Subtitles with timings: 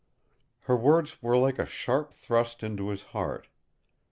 [0.61, 3.47] Her words were like a sharp thrust into his heart.